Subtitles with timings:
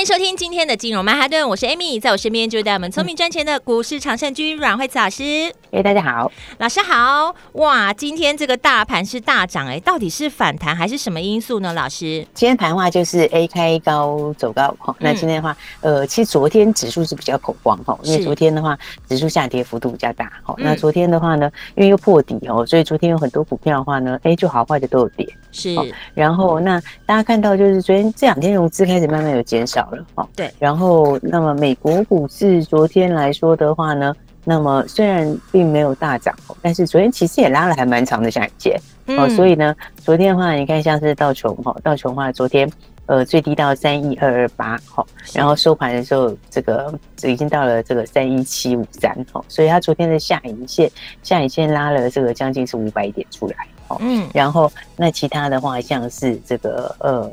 [0.00, 5.52] 迎收听今天的金融曼哈顿，我是 Amy，在我身边就是带我们聪明赚钱的股市常胜军阮惠慈老师。
[5.72, 7.34] 哎，大家好，老师好！
[7.52, 11.74] 哇，今天这个大盘是大涨哎，到底是反弹还是什么因素呢？
[11.74, 14.96] 老师，今天盘的话就是 A 开高走高哈。
[14.98, 18.76] 那今天的话，呃，其实昨天指数是比较恐慌哈，因为昨天的话
[19.06, 20.54] 指数下跌幅度比较大哈。
[20.56, 25.28] 那昨天的话呢，因为又破底哦，所以昨天有很多股票的话呢，哎，就好坏的都有跌。
[25.52, 25.76] 是，
[26.14, 29.89] 然后那大家看到就是昨天这两天融资开始慢慢有减少。
[30.14, 38.80] 哦，对，然后那么美国股市昨天来说的话呢，那么虽然并没有大涨，但是昨天其实也拉了还蛮长的下影线
[39.18, 42.70] 哦，所以呢，昨天的话你看像是道琼哈，道琼的话昨天
[43.06, 50.90] 呃最低到三一二二八哈，然后收盘的时候这个已经到了这个三一七五三哈，所以它昨天的下影线
[51.22, 53.56] 下影线拉了这个将近是五百点出来
[53.88, 57.30] 哦，嗯，然后那其他的话像是这个呃。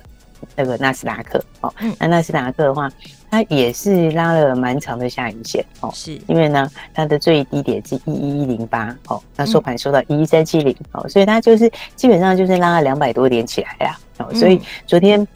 [0.55, 2.91] 那个纳斯达克哦，那纳斯达克的话，
[3.29, 6.19] 它也是拉了蛮长的下影线哦，是。
[6.27, 15.27] 因为呢，它的最低点是一一一零八哦，那收盘收到一一三七零哦，所以它就是基本上就是拉了两百多点起来呀哦，所以昨天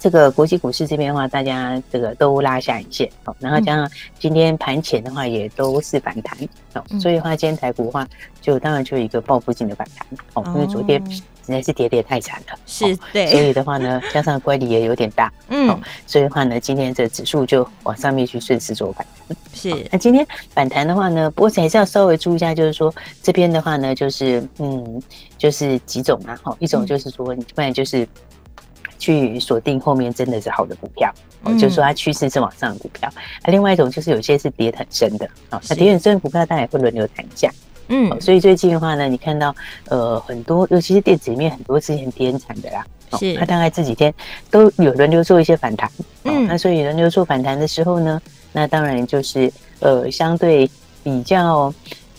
[0.00, 6.36] 这个国际股市这边的话，大家这个都拉下影线哦，然后加上今天盘前的话也都是反弹
[6.74, 8.06] 哦，所以的话今天台股的话
[8.40, 11.02] 就当然就有一个报复性的反弹哦，因为昨天。
[11.48, 15.68] 实在是跌跌太惨了，是对，所以的话呢，加上乖离也有点大， 嗯，
[16.06, 19.36] 所以的话呢，今天这指数就往上面去顺势做反弹。
[19.54, 25.02] 是，那今天反弹的话呢，不过还是要稍微注意一下，就是说这边的话呢，就是嗯，
[25.36, 28.06] 就是几种嘛，哈，一种就是说，你不然就是
[28.98, 31.12] 去锁定后面真的是好的股票，
[31.44, 33.08] 哦，就是说它趋势是往上的股票，
[33.42, 37.50] 啊，另外一种就是有些是跌很深的，啊，那跌很深的股票，当然也会轮流谈价。
[37.88, 39.54] 嗯，所以最近的话呢，你看到
[39.88, 42.86] 呃很多，尤其是电子里面很多之前跌惨的啦，
[43.18, 44.12] 是，它大概这几天
[44.50, 45.90] 都有轮流做一些反弹，
[46.24, 48.20] 嗯，那所以轮流做反弹的时候呢，
[48.52, 50.70] 那当然就是呃相对
[51.02, 51.72] 比较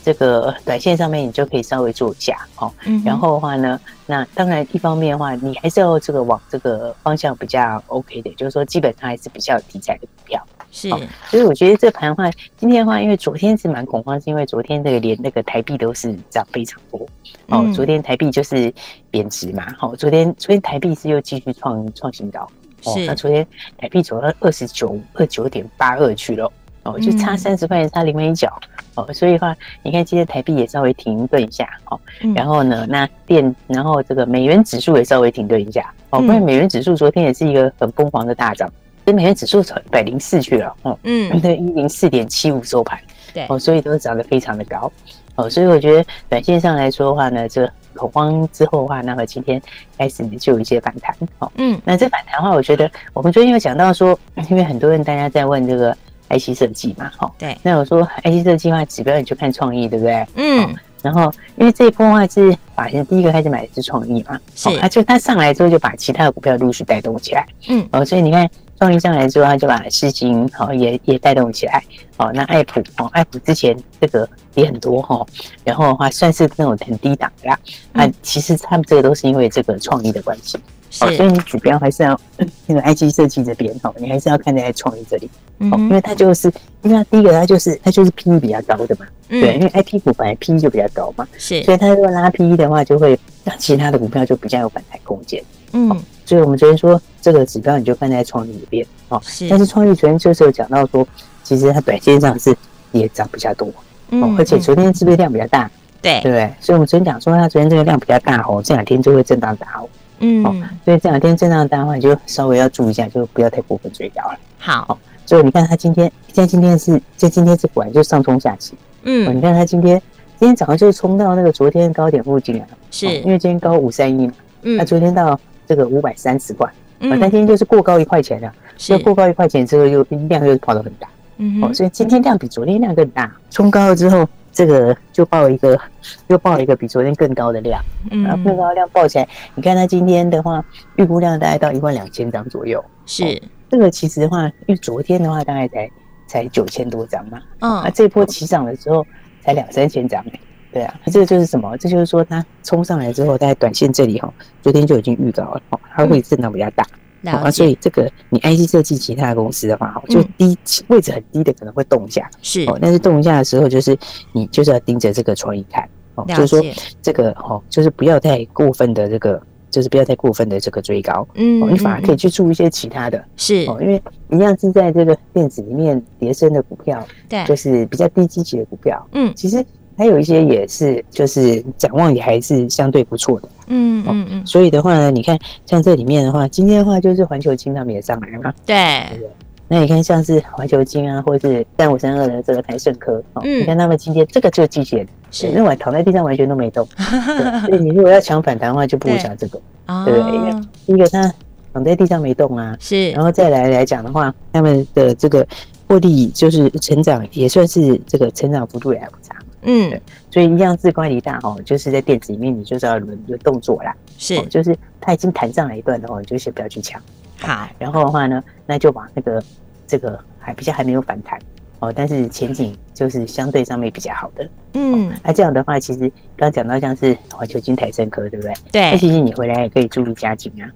[0.04, 10.44] 这个短线上面你就可以稍微做一下，哦，嗯，然后的话呢，那当然一方面的话，你还是要这个往这个方向比较 OK 的，就是说基本上还是比较有题材的股票。
[10.70, 10.88] 是，
[11.26, 17.06] 所以我觉得这盘的话，今天的话，因为昨天是蛮恐慌，是因为昨天这个连那个台币都是涨非常多。
[17.48, 18.72] 哦，昨天台币就是
[19.10, 19.66] 贬值嘛。
[19.76, 22.48] 好，昨天昨天台币是又继续创创新高。
[22.84, 26.50] 哦，那昨天台币走到二十九二九点八二去了。
[26.84, 28.58] 哦，就差三十块钱，差临门一脚。
[28.94, 31.68] 哦，所以的话，你看今天台币也稍微停顿一下。
[31.90, 32.00] 哦，
[32.34, 35.92] 然后呢，那电，然后这个美元指数也稍微停顿一下。
[36.08, 38.72] 哦，不然美元指数昨天也是一个很疯狂的大涨。
[39.04, 42.98] 跟美元指数从一百零四去了，哦，嗯，对，一零四点七五收盘，
[43.34, 44.90] 对，哦，所以都涨得非常的高，
[45.34, 49.60] 哦，所以我觉得短线上来说的话呢，这恐慌之后的话，那么今天
[49.98, 54.18] 开始呢就有一些反弹，哦，嗯，那这反弹的话，我觉得我们昨天有讲到说，
[54.48, 55.96] 因为很多人大家在问这个
[56.28, 60.26] IC 设计嘛，哈，对，那我说 IC 设计的话，指标你就看创意，对不对？
[60.36, 68.48] 嗯，然后因为这一波的话是法人第一个开始买的是创意嘛，是，它就它上来之后就把其他的股票陆续带动起来，嗯，哦，所以你看。
[68.80, 71.84] 创意上来之后，他就把世金好也也带动起来。
[72.16, 75.24] 哦，那爱普哦，爱普之前这个也很多哈，
[75.62, 77.58] 然后的话算是那种很低档的啦。
[77.92, 80.58] 啊，其实他们这个都是因为这个创意的关系。
[81.00, 82.18] 哦，所以你指标还是要
[82.66, 85.28] 那个 IG 设计这边哈，你还是要看在创意这里。
[85.58, 89.06] 哦，因为它就是，因为它第一个它就是它就是 PE 比较高的嘛。
[89.28, 91.28] 对，因为 IP 股本来 PE 就比较高嘛。
[91.36, 91.62] 是。
[91.64, 95.44] 所以它如果拉 PE 的话，就会让其他的股票就比较有反弹空间。
[95.72, 96.02] 嗯。
[96.30, 99.48] 所以我们昨天说这个指标你就放在创意里边哦，是。
[99.48, 101.04] 但是创意昨天就是有讲到说，
[101.42, 102.56] 其实它短线上是
[102.92, 103.68] 也涨比较多，
[104.10, 105.68] 嗯，而且昨天是不是量比较大？
[106.00, 106.48] 对，对不对？
[106.60, 109.88] 所以我们昨天讲说它昨天这个量比较大哦，这两天就会震荡大哦，
[110.20, 110.44] 嗯，
[110.84, 114.38] 所以这两天震荡大的话，你就稍微要注意一下，就不要太过分追高了。
[114.56, 114.96] 好，
[115.26, 120.00] 所以你看它今天，现在今天是，这今天是果然就上冲下洗，嗯，你看它今天
[120.38, 125.36] 今天早上就冲到那个昨天高点附近了，是因为今天高五三一嘛，嗯，那昨天到。
[125.70, 126.68] 这个五百三十块，
[126.98, 135.78] 嗯，那今天就是过高一块钱了，所以过高一块钱之后又量又跑得很大，嗯，哦，所以今天量比昨天量更大，冲高了之后这个就报一个，
[136.26, 137.80] 又报一个比昨天更高的量，
[138.10, 140.64] 嗯，然后更高的量报起来，你看它今天的话，
[140.96, 143.40] 预估量大概到一万两千张左右，是、哦、
[143.70, 145.90] 这个其实的话，因为昨天的话大概才
[146.26, 149.06] 才九千多张嘛，嗯，那、啊、这波起涨的时候
[149.40, 150.24] 才两三千张，
[150.72, 151.76] 对啊，那这个就是什么？
[151.78, 154.32] 这就是说它冲上来之后，在短线这里哈，
[154.62, 156.84] 昨天就已经预告了，哦，它会震荡比较大。
[157.22, 160.56] 嗯啊，所以这个你 IC 设计其他的公司的话，就低
[160.88, 162.78] 位置很低的可能会动一下，是哦。
[162.80, 163.94] 但是动一下的时候，就是
[164.32, 166.62] 你就是要盯着这个创意看哦，就是说
[167.02, 169.38] 这个哦，就是不要太过分的这个，
[169.68, 179.62] 就是不要太过分的这个追高，嗯，你反而可以去注意一些其他的，是哦，因为一样是在这个电子里面叠升的股票，对，就是比较低基期的股票，嗯，其实。
[180.00, 184.46] 还有一些也是，就是展望也还是相对不错的，嗯嗯嗯。
[184.46, 188.74] 所以的话呢，你看像这里面的话，今天的话就是环球金他们也上来了嘛，对。
[189.10, 189.28] 对？
[189.68, 195.50] 那你看像是环球金啊，或者是三五三二的这个台盛科，嗯，你看他们今天这个就季节，是。
[195.54, 196.88] 那我躺在地上完全都没动，
[197.68, 199.60] 所以你如果要抢反弹的话，就不如抢这个，
[200.06, 200.34] 对不对？
[200.34, 200.52] 因为
[200.86, 201.30] 第一个它
[201.74, 205.46] 躺在地上没动啊，是，然后再来来讲的话，他们的这个
[205.86, 209.19] 获利就是成长也算是这个成长幅度也还不差。
[209.62, 213.94] 嗯，所以一样是乖离大哦，就是在电子里面，你就是要轮轮动作啦。
[214.18, 217.00] 是，就是它已经弹上来一段的话，你就先不要去抢。
[217.38, 219.42] 好，然后的话呢，那就把那个
[219.86, 221.38] 这个还比较还没有反弹
[221.80, 224.48] 哦，但是前景就是相对上面比较好的。
[224.74, 226.00] 嗯，那这样的话，其实
[226.36, 228.54] 刚刚讲到像是环球金、台胜科，对不对？
[228.72, 228.90] 对。
[228.92, 230.68] 那其实你回来也可以注意嘉晶啊，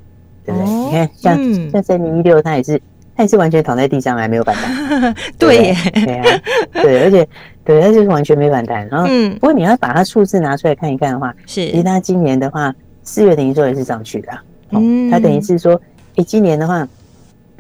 [0.45, 0.69] 对不对？
[0.69, 2.81] 你看像像三零一六，它也是。
[3.17, 5.15] 它也是完全躺在地上，还没有反弹。
[5.39, 6.41] 对耶，对啊，
[6.73, 7.29] 对，而且
[7.65, 8.87] 对，它就是完全没反弹。
[8.89, 12.75] 然后，嗯，不过你要把它数字拿出来看一看的话，是，其实它今年的话，
[13.05, 14.33] 四月等于说也是上去的。
[14.71, 15.81] 嗯，它等于是说，
[16.17, 16.87] 诶，今年的话，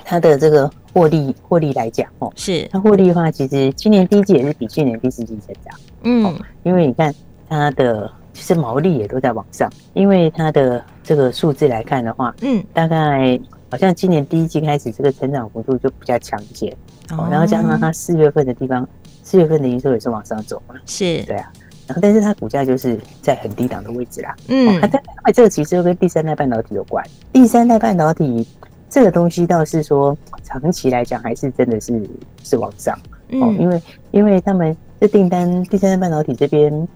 [0.04, 5.78] 它的这个获利获利来讲，哦，是它获利的话，其实今年第一季也是比去年第四季增长。
[6.02, 7.14] 嗯，因为你看
[7.48, 13.38] 它的其实毛利也都在往上，因为它的这个数字来看的话，嗯，大概。
[13.74, 16.70] 好像今年第一季开始，这个成长幅度就比较强一些，
[17.10, 18.88] 哦，然后加上它四月份的地方，
[19.24, 21.52] 四月份的营收也是往上走嘛，是，对啊，
[21.88, 24.86] 然后但是它股价就是在很低档的位置啦，嗯，它
[25.24, 28.46] 它这个其实又跟第三代半导体有关，第三代半导体
[28.88, 32.08] 这个东西倒是说长期来讲还是真的是
[32.44, 32.96] 是往上，
[33.32, 33.82] 哦，因为
[34.12, 36.86] 因为他们这订单第三代半导体这边，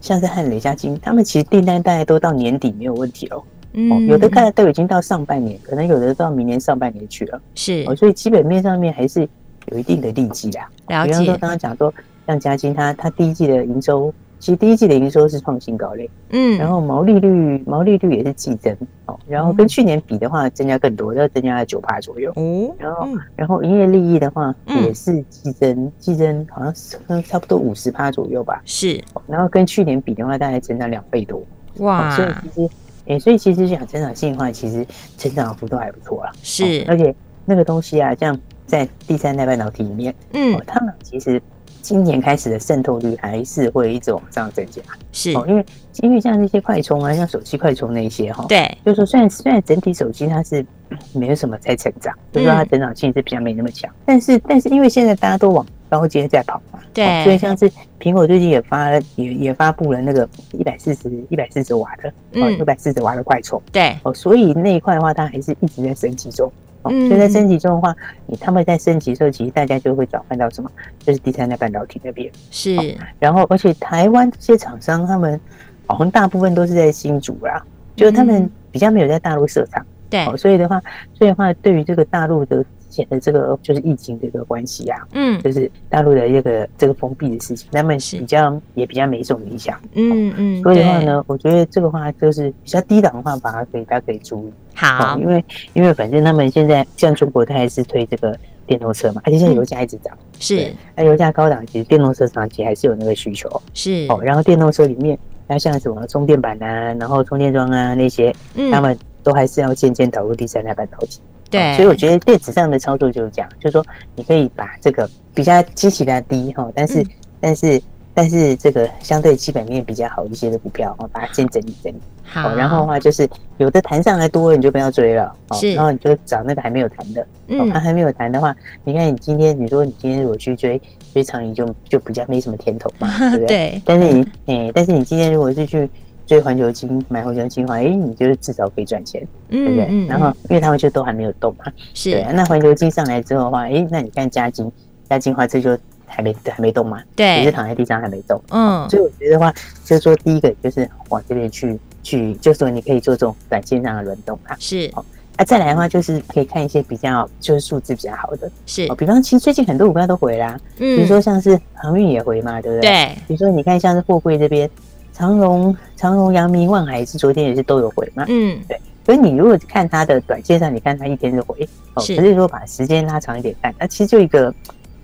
[0.00, 3.44] 像是汉雷、嘉晶，他们其实订单大概都到年底没有问题哦。
[3.74, 7.40] 嗯，有的看都已经到上半年，可能有的到明年上半年去了。
[7.54, 9.26] 是，哦，所以基本面上面还是
[9.66, 10.68] 有一定的利基啦。
[10.88, 11.12] 了解。
[11.12, 11.92] 比方说刚刚讲说，
[12.26, 16.10] 像嘉兴，它它第一季的营收，其实第一季的营收是创新高嘞。
[16.30, 16.58] 嗯。
[16.58, 18.76] 然后毛利率毛利率也是季增，
[19.06, 22.30] 哦，然后跟去年比的话，增加更多，要增加了九趴左右。
[22.36, 22.74] 哦。
[22.76, 28.60] 然后然后营业利益的话，也是季增，季增好像是差不多五十趴左右吧。
[28.66, 29.02] 是。
[29.26, 31.42] 然后跟去年比的话，大概增长两倍多。
[31.78, 32.14] 哇。
[32.14, 32.70] 所以其实。
[33.12, 34.86] 哎、欸，所以其实讲成长性的话，其实
[35.18, 36.32] 成长幅度还不错啦。
[36.42, 37.14] 是，而且
[37.44, 41.40] 那个东西啊，像在第三代半导体里面，嗯，他们其实
[41.82, 44.80] 今年开始的渗透率还是会一直往上增加。
[45.12, 45.66] 是，哦，因为
[46.00, 50.64] 因为像那些快充啊，像手机快充那些哈，对，就是说虽然虽然整体手机它是
[51.12, 62.08] 没有什么在成长，就是说它成长性是比较没那么强，但是但是因为现在大家都往高阶在跑嘛，对、哦，所以像是苹果最近也发也也发布了那个一百四十一百四十瓦的，
[62.40, 67.94] 哦，一百四十瓦的快充，对，哦，所以那一块的话，它还是一直在升级中，哦，所以在升级中的话，
[68.24, 70.70] 你他们在升级的时候，其实大家就会转换到什么，
[71.00, 72.82] 就是第三代半导体那边，是、哦，
[73.18, 75.38] 然后而且台湾这些厂商，他们
[75.86, 77.62] 好像大部分都是在新竹啦，
[77.94, 80.80] 就是他们比较没有在大陆设厂，对、哦，所以的话，
[81.12, 82.64] 所以的话，对于这个大陆的。
[82.92, 88.22] 现在这个就是疫情这个关系啊，嗯，就是大陆的这个这个封闭的事情，他们是。
[88.22, 105.18] 比较也比较没这种影响，嗯嗯，所以的话呢，我觉得这个话就是比较低档的话，反而可以大家可以注意，好，因为因为反正他们现在像中国，它还是推这个电动车嘛，而且现在油价一直涨，是，那油价高档，其实电动车长期还是有那个需求，是，哦，然后电动车里面，
[105.48, 108.32] 那像什么充电板啊，然后充电桩啊那些，
[108.70, 111.20] 他们都还是要渐渐导入第三代半导体。
[111.52, 113.84] 对，所以我觉得电子上的操作就是这样，就是说
[114.16, 117.06] 你可以把这个比较基期比较低哈，但是、嗯、
[117.40, 117.82] 但是
[118.14, 122.00] 但是这个相对基本面比较好一些的股票哦，把它先整理整理。
[122.24, 123.28] 好，然后的话就是
[123.58, 125.30] 有的弹上来多了，你就不要追了。
[125.52, 127.26] 是，然后你就找那个还没有弹的。
[127.48, 130.80] 嗯，它还没有弹的话，你看你今天你说你今天如果去追
[131.12, 133.46] 追长盈，就就比较没什么甜头嘛，对不对？
[133.46, 133.82] 对。
[133.84, 135.88] 但是你哎，但是你今天如果是去。
[136.32, 139.20] 追环球金，买环球金的话，哎、欸，你就是至少可以赚钱，
[139.50, 139.86] 嗯、对不对？
[139.90, 142.10] 嗯、然后，因为他们就都还没有动嘛，是。
[142.10, 144.72] 对，那环球金上来之后的话，哎、欸，那你看加金
[145.10, 149.52] 加金的话，这就还没还没动嘛，对，也是躺在地上还没动，嗯，所以我觉得话
[149.84, 155.04] 就是说，第一个就是往这边去去，就是说你可以做这种短线上的轮动啊，是，哦，
[155.36, 162.90] 啊，再来的话就是可以看一些比较就是数字比较好的，是，哦，比方其实最近很多股票都回啦，嗯，比如说像是航运也回嘛，对不对？
[162.90, 164.70] 对，比如说你看像是货柜这边，
[165.12, 168.80] 长荣、长荣、阳明、万海是昨天也是都有回嘛，嗯，对。
[169.04, 171.68] 所以你如果看它的短线上，你看它一天就回。
[171.94, 174.54] 哦，可是如果把时间拉长一点看，那其实就一个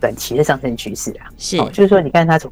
[0.00, 1.26] 短期的上升趋势啊。
[1.36, 2.48] 是，就是说你看它从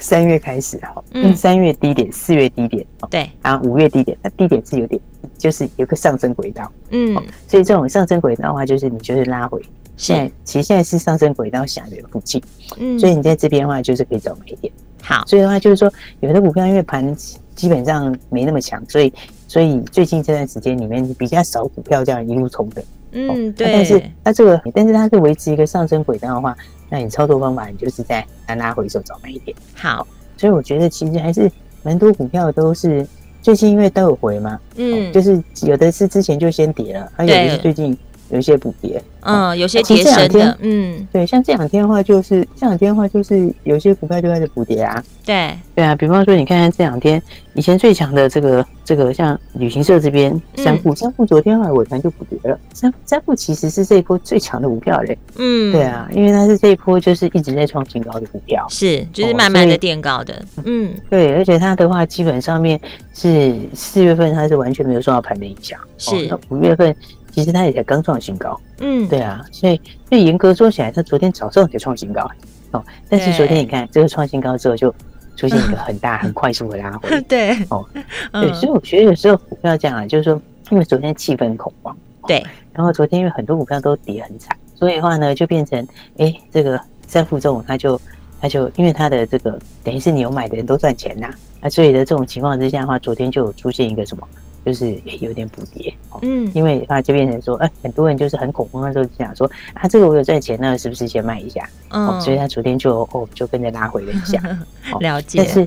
[0.00, 4.98] 三月开始哈，嗯，三月低点，四月低点，对，啊，五月低点，那低点是有点，
[5.36, 7.14] 就是有个上升轨道，嗯，
[7.46, 9.60] 所以这种上升轨道的话，就是你就是拉回，
[9.98, 12.42] 现在其实现在是上升轨道下缘附近，
[12.78, 14.72] 嗯，所以你在这边的话就是可以找买点。
[15.06, 17.16] 好，所以的话就是说，有的股票因为盘
[17.54, 19.12] 基本上没那么强，所以。
[19.48, 23.72] 所以最近这段时间里面比较少股票这样一路冲的，嗯，对。
[23.72, 26.54] 但是它这个，但是它是维持一个上升轨道的话，
[26.90, 29.56] 那你操作方法你就是在拉拉回手找买一点。
[29.76, 30.04] 好，
[30.36, 31.48] 所以我觉得其实还是
[31.84, 33.06] 蛮多股票都是
[33.40, 37.96] 最近因为都有回嘛，嗯，就是有的是之前就先跌了，还有的是最近。
[38.30, 47.22] 有一些补跌，嗯，有些跌升的，嗯，对，像这两天的话，就是这两天的话，就是有些股票就开始补跌啊，对，对啊，比方说，你看看这两天
[47.54, 62.80] 以前最强的这个这个，像旅行社这边，三富，三富昨天的话尾盘就补跌了，三三富其实是这一波最强的股票嘞，嗯，对啊，因为它是这一波就是一直在创新高的股票，是，就是慢慢的垫高的，嗯，对，而且它的话基本上面
[63.14, 66.94] 是四月份它是完全没有受到盘面影响，是，到五月份。
[67.36, 69.78] 其实它也才刚创新高，嗯，对啊，所以
[70.08, 72.26] 所以严格说起来，它昨天早上才创新高。
[72.70, 72.82] 哦。
[73.10, 74.90] 但是昨天你看这个创新高之后，就
[75.36, 77.54] 出现一个很大、很快速的拉回， 对。
[77.68, 77.86] 哦，
[78.32, 80.40] 对，所以我觉得有时候股票这样啊，就是说，
[80.70, 81.94] 因为昨天气氛恐慌，
[82.26, 88.00] 对，然后昨天因为很多股票都跌很惨，所以的话呢，就变成哎，这个三富这种，它就
[88.40, 91.28] 它就因为它的这个等于是你有买的人都赚钱呐，
[91.60, 94.26] 那所以的这种情况之下的话，昨天就有出现一个什么？
[94.66, 101.70] 就是也有点补跌，嗯，因为它就变成说，哎、欸，很多人就是很恐慌的时候就想说，啊，这个我有赚钱，那是不是先卖一下？
[101.90, 104.42] 嗯，所以他昨天就哦，就跟着拉回了一下，
[104.98, 105.38] 了解。
[105.38, 105.60] 但是，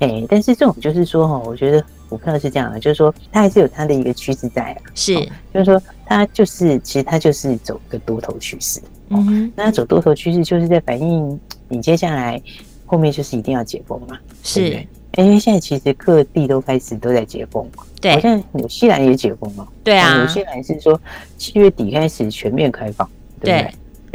[0.00, 5.14] 哎、欸，但是这种就是说，哈，我觉得股票是这样的，就是说它还是有它的一个趋势在啊，是，
[5.54, 8.80] 就是说它就是其实它就是走个多头趋势，
[9.10, 11.38] 嗯，那它走多头趋势就是在反映
[11.68, 12.42] 你接下来
[12.84, 14.84] 后面就是一定要解封嘛，是。
[15.16, 17.66] 因为现在其实各地都开始都在解封，
[18.00, 21.00] 对，好像纽西兰也解封了，对啊，纽西兰是说
[21.36, 23.08] 七月底开始全面开放，
[23.40, 23.74] 对，对。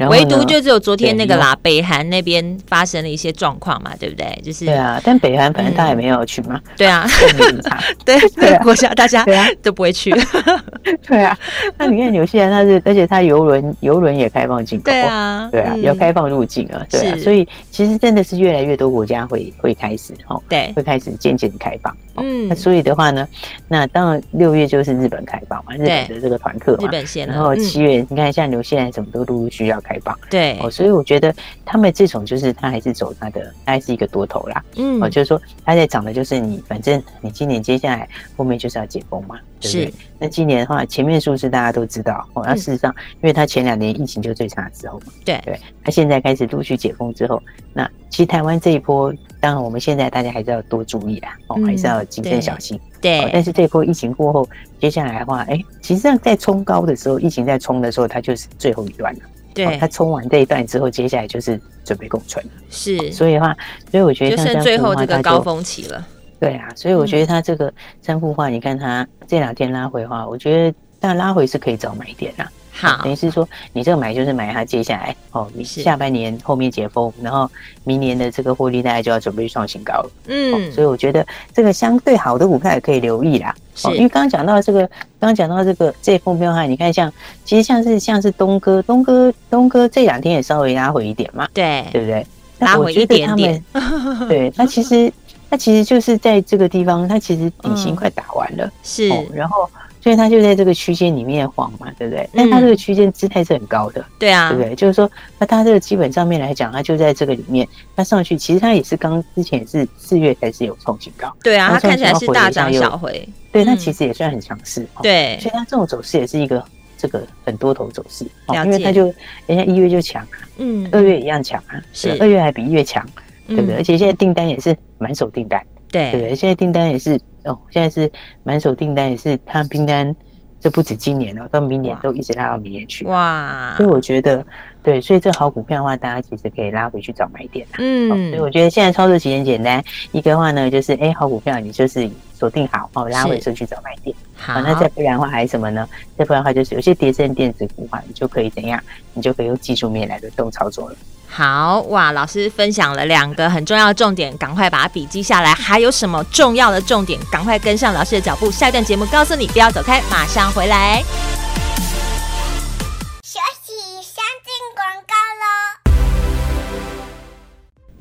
[0.09, 4.39] 唯独就只有昨天那个啦，北韩那边发生了一些状况嘛，对不对？
[4.43, 7.07] 就是对啊，但北韩反正他也没有去嘛，对啊，
[8.05, 9.25] 对对，国家大家
[9.63, 10.13] 都不会去，
[11.07, 11.37] 对啊。
[11.77, 17.17] 那你看纽西兰，它是而且它游轮游轮也开放进口，对啊，对啊，要开放入境啊，对啊。
[17.17, 21.95] 所以其实真的是越来越多国家会会开始哦，对，会开始渐渐开放。
[22.17, 23.27] 嗯，那所以的话呢，
[23.67, 30.57] 那当然六月就是日本开放嘛，日本的这个团客嘛，日本先，然后七月你看像纽西兰什么都陆陆续续要开放，对。
[30.61, 39.93] 哦，所以我觉得他们这种就是他还是走他的，他还是一个多头啦，嗯，哦，就是说他在涨的就是你，反正你今年接下来后面就是要解封嘛，对不对？
[40.17, 45.39] 那今年的话，前面数字大家都知道哦，那事实上，因为他前两年疫情就最差的时候嘛，对。
[45.45, 47.41] 对，他现在开始陆续解封之后，
[47.73, 53.29] 那其实台湾这一波，当然我们现在大家还是要多注意啊，哦，还是要谨慎小心，对。
[53.33, 54.47] 但是这一波疫情过后，
[54.79, 59.19] 接下来的话，哎，其实上在冲高的时候，疫情在冲的时候，它就是最后一段了。
[59.55, 62.51] 对，他冲完这一段之后，接下来就是准备共存了。
[62.69, 63.55] 是，所以的话，
[63.89, 66.05] 所以我觉得像就剩最后这个高峰期了。
[66.39, 72.51] 对啊，所以我觉得他这个三幅画，你看他这两天拉回的话，我觉得但拉回是可以找买点啊。
[72.77, 77.49] 好，等于是说你这个买就是买它接下来哦，你下半年后面解封，然后
[77.85, 80.11] 明年的这个获利大概就要准备创新高了。
[80.27, 83.55] 嗯，所以我觉得这个相对好的股票也可以留意啦。
[83.85, 84.81] 哦，因为刚刚讲到这个，
[85.19, 87.09] 刚刚讲到这个这风标哈，你看像
[87.45, 92.27] 其实像是像是东哥，东哥东哥这两天也稍微拉回一点嘛，对对不对？
[92.59, 93.63] 拉回一点点。
[94.27, 95.09] 对，那其实
[95.49, 99.69] 它其实就是在这个地方，它其实底薪快打完了，是，然后。
[100.05, 102.29] 所以它就在这个区间里面晃嘛，对不对？
[102.31, 104.75] 但它这个区间姿态是很高的，对啊，对不对？
[104.75, 105.09] 就是说，
[105.39, 116.63] 那它这个基本上面来讲，它就在这个里面，它上去其实它也是刚之前也是四月才是有创新高，对啊，它看起来是大涨小回，对，那其实也算很强势，对，所以它这种走势也是一个
[116.99, 119.11] 这个很多头走势，因为它就
[119.47, 122.15] 人家一月就强啊，嗯，二月一样强啊，是。
[122.19, 123.03] 二月还比一月强，
[123.47, 123.77] 对不对？
[123.77, 125.59] 而且现在订单也是满手订单，
[125.91, 126.35] 对，对不对？
[126.35, 127.19] 现在订单也是。
[127.45, 128.11] 哦，现在是
[128.43, 130.15] 满手订单，也是他订单
[130.59, 133.05] 这不止今年哦，到明年都一直拉到明年去。
[133.05, 133.73] 哇！
[133.77, 134.43] 所以我觉得，
[134.81, 137.67] 对，所以这好股票的话，大家其实可以拉回去找买点。
[137.77, 144.15] 嗯，所以我觉得现在操作其实很简单，一个的话呢，就是哎，好股票你就是锁定好哦，拉回去去找买点。
[144.35, 145.87] 好，那再不然的话还是什么呢？
[146.17, 148.81] 再不然的话就是有些跌升电子股的话，你就可以怎样？
[149.13, 150.95] 你就可以用技术面来轮动操作了。
[151.27, 155.53] 好哇，老师分享了两个很重要的重点，赶快把它笔记下来。
[155.53, 157.19] 还有什么重要的重点？
[157.31, 158.49] 赶快跟上老师的脚步。
[158.49, 161.03] 下一段节目告诉你，不要走开，马上回来。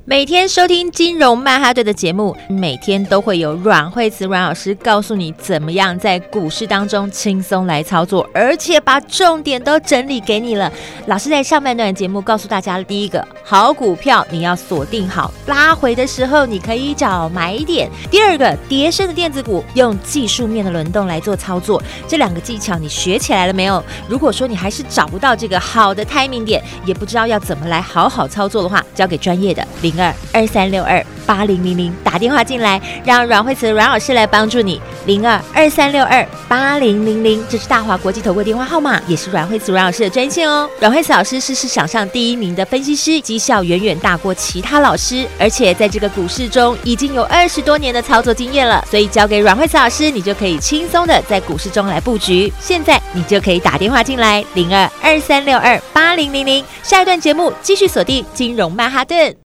[0.07, 10.71] 每天收听金融曼哈顿的节目，每天都会有阮慧慈阮老师告诉你怎么样在股市当中轻松来操作，而且把重点都整理给你了。
[11.07, 21.81] 老师在上半段节目告诉大家，第一个好股票你要锁定好，拉回的时候你可以找买点；第二个跌升的电子股用技术面的轮动来做操作。
[22.07, 23.83] 这两个技巧你学起来了没有？
[24.07, 29.67] 如果说你还是找不到这个好的 timing 点，也不知道要怎么来好好操作的话，交给专业的
[29.99, 34.81] 二二三六二八零零零打电话进来，让阮慧慈阮老师来帮助你。
[35.05, 40.67] 零二二三六二八零零零，这是大华国际投顾电话号码，也是阮慧慈阮老师的专线哦。
[40.79, 52.51] 阮慧慈老师是市场上第一名的分析师，绩效远远大过其他老师，而且在这个股市中已经有二十多年的操作经验了，所以交给阮慧慈老师，你就可以轻松的在股市中来布局。
[52.59, 56.63] 现在你就可以打电话进来，零二二三六二八零零零。
[56.81, 59.44] 下一段节目继续锁定金融曼哈顿。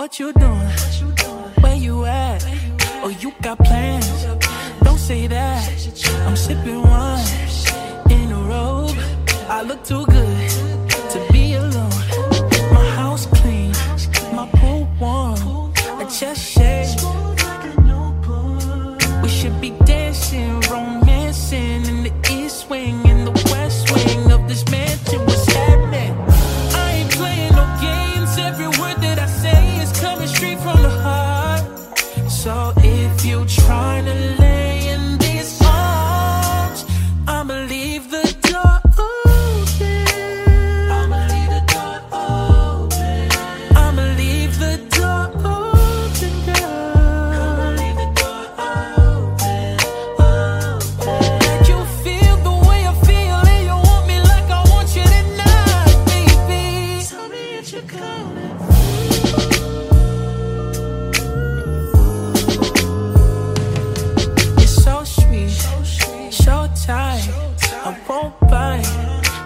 [0.00, 0.70] What you doing?
[1.60, 2.42] Where you at?
[3.04, 4.24] Oh, you got plans?
[4.82, 5.68] Don't say that.
[6.26, 7.26] I'm sipping wine
[8.08, 8.96] in a robe.
[9.46, 10.49] I look too good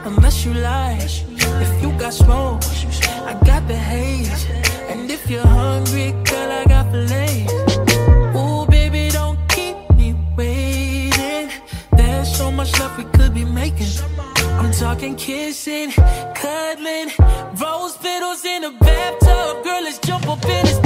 [0.06, 2.62] Unless you lie, if you got smoke,
[3.24, 4.46] I got the haze.
[4.90, 7.52] And if you're hungry, girl, I got fillets.
[8.36, 11.48] Ooh, baby, don't keep me waiting.
[11.96, 13.88] There's so much love we could be making.
[14.60, 17.10] I'm talking kissing, cuddling,
[17.56, 19.64] rose petals in a bathtub.
[19.64, 20.83] Girl, let's jump up in this.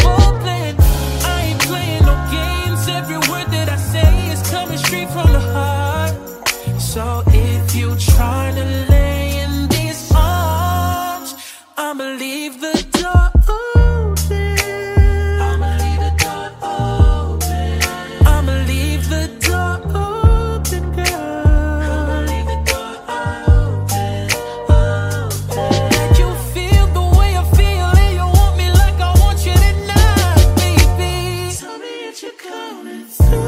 [32.48, 33.47] coming soon.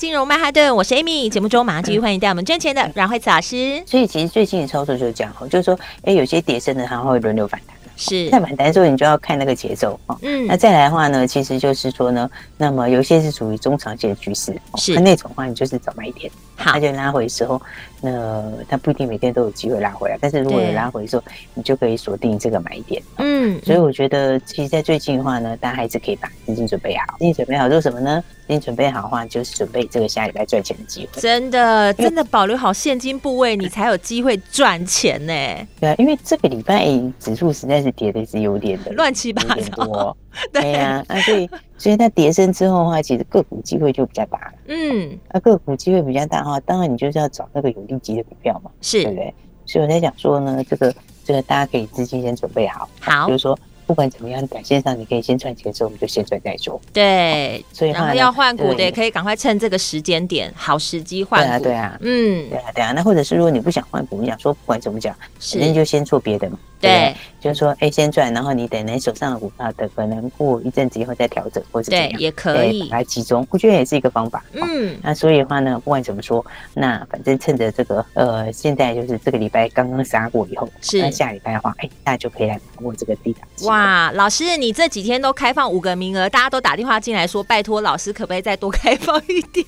[0.00, 1.28] 金融曼哈顿，我是 Amy。
[1.28, 3.82] 节目中马上继续欢迎带我们赚钱的阮慧慈老师。
[3.84, 7.76] 所以其实最近的操作就是这样，就是说，哎，有些跌深的它会轮流反弹。
[7.98, 10.16] 是，在反弹之后，你就要看那个节奏哦。
[10.22, 17.60] 嗯，那再来的话呢，其实就是说呢，那么有些是属于中长线的趋势，是那种的话，你就是早买一点，好，它就拉回的时候，
[18.00, 21.22] 那它不一定每天都有机会拉回来，但是如果有拉回的时候，
[21.54, 23.02] 你就可以锁定这个买点。
[23.18, 27.16] 嗯，所以我觉得，其实，在最近的话呢，大家还是可以把资金准备好。
[27.18, 28.22] 资金准备好做什么呢？
[28.46, 31.20] 资金准备好的话，就是准备这个下礼拜赚钱的机会。
[31.20, 35.32] 真的，真的保留好现金部位，你才有机会赚钱呢。
[35.78, 36.86] 对啊，因为这个礼拜
[37.18, 39.42] 指数实在是跌的是有点的乱七八
[39.76, 40.16] 糟。
[40.52, 44.52] 对呀，啊，所以所以它跌升之后的话，其实个股机会就比较大了。
[44.68, 49.34] 嗯，那个股机会比较大的话，当然你就是要找那个有利基的股票嘛，是对不对？
[49.66, 53.58] 所以我在讲说呢，这个这个大家可以资金先准备好，好，就是说。
[53.86, 56.80] 不管怎么样，短线上你可以先赚钱的时候，我们就先赚再说。
[56.92, 61.64] 对，所以然后要换股的也可以赶快趁这个时间点，好时机换股。
[61.64, 62.92] 对啊，对啊，嗯，对啊，对啊。
[62.92, 66.56] 那或者是如果你不想换股，你想说不管怎么讲，反正就先做别的嘛。
[66.80, 73.46] 对，就是说，哎，先赚，然后你等你手上的股票的可能过一阵子以后再调整，或者怎样，也可以来集中。
[73.50, 74.42] 我觉得也是一个方法。
[74.52, 83.42] 嗯，那所以的话呢，不管怎么说，那反正趁着这个呃，现在就是这个礼拜刚刚杀过以后，是那下礼拜的话，哎，大家就可以来把握这个低档。
[83.68, 89.66] 哇，老师，你这几天都开放五个名额，大家都打电话进来说，拜托老师可不可以再多开放一点？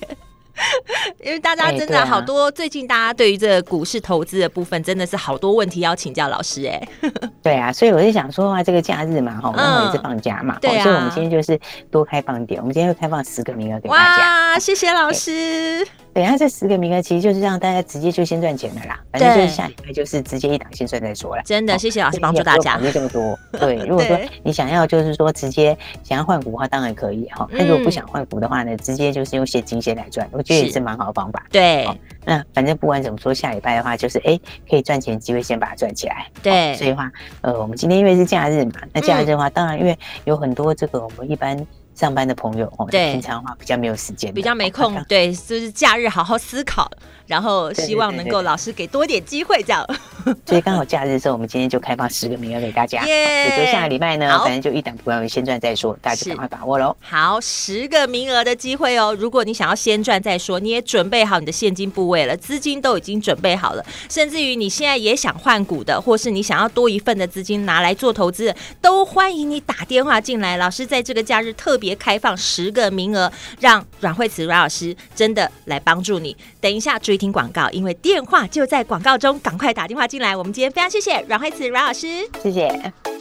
[1.23, 6.81] 因为大家真的好多，最近大家对于这个股市投资的部分，真的是好多问题要请教老师哎。
[7.41, 11.59] 对啊，所以我就想说啊，这个假日嘛，哈，我们也是放假嘛，对啊，所以我们今天就是
[11.91, 14.51] 多开放点，我们今天会开放十个名额给大家。
[14.53, 16.02] 哇，谢谢老师。
[16.13, 21.41] 等下这十个名额其实就是让大家直接就先赚钱的啦，反正就是下礼拜就是直接一档先赚再说了。
[21.43, 22.77] 真的，谢谢老师帮助大家。
[22.77, 23.77] 没这么多，对。
[23.87, 27.47] 如果说你想要就是说直接想要换股的话，当然可以哈。
[27.51, 31.43] 那如果不想换股的话呢，直接就是用现金先来赚，我觉得也是蛮好的方法。
[31.51, 31.87] 对。
[32.25, 36.27] 那反正不管怎么说，下礼拜的话就是哎，可以赚钱机会先把它赚起来。
[36.43, 36.75] 对。
[36.75, 41.57] 所以的话，呃，我们今天因为是假日嘛，那假日的话，当然因为有很多这个我们一般。
[41.95, 46.89] 上班的朋友哦，对，平常的话比较没有时间，比较没空，对，就是假日好好思考，
[47.27, 49.85] 然后希望能够老师给多点机会这样。
[50.45, 53.03] 所以刚好假日的时候，我们今天就开放十个名额给大家。
[53.07, 56.95] 也就下个礼拜呢，反正就一档不要先赚再说，大家就赶快把握喽。
[57.01, 59.13] 好，十个名额的机会哦。
[59.19, 70.55] 如果你想要先赚再说，你也准备好你的现金部位了，资金都已经准备好了，甚至于你现在也想换股的，或是你想要多一份的资金拿来做投资，都欢迎你打电话进来。
[70.55, 76.35] 老师在这个假日特别开放十个名额，让阮慧慈阮老师真的来帮助你。
[76.61, 80.35] 等一下听广告，因为电话就在广告中，赶快打电话进来。
[80.35, 82.07] 我们今天非常谢谢阮惠慈阮老师，
[82.41, 83.12] 谢谢。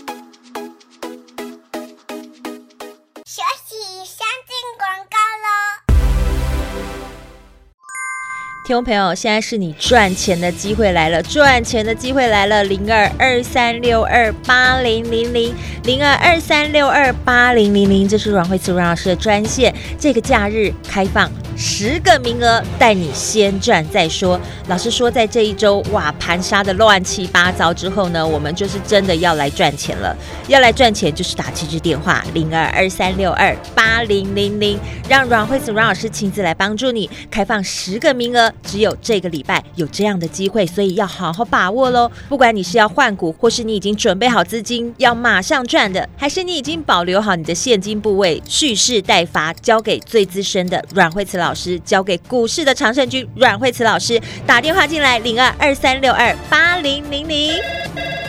[8.73, 15.55] 听众朋友，现在是你赚钱的机会来了，赚钱的机会来了，零二二三六二八零零零，
[15.85, 21.31] 零二二三六二八零零零，这是阮慧慈阮老师的专线，这个假日开放。
[21.55, 24.41] 十个名额，带你先赚再说。
[24.69, 30.17] 老师说，在这一周，哇，盘杀的乱七八糟之后呢，我们就是真的要来赚钱了。
[30.49, 37.09] 要来赚钱，就是打这支电话零二二三六二八零零零，让阮慧慈阮老师亲自来帮助你。
[37.31, 42.11] 开放十个名额，只有这个礼拜有这样的机会，所以要好好把握喽。
[42.29, 57.53] 不管你是要换股，或是你已经准备好资金要马上赚的，还是你已经保留好你的现金部位，蓄势待发，交给最资深的阮慧慈老师，交给股市的常胜军阮慧慈老师，打电话进来零二二三六二八零零零。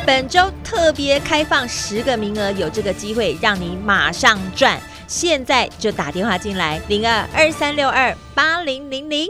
[0.05, 9.29] 本周特别开放十个名额，有这个机会让你马上赚，现在就打电话进来零二二三六二八零零零。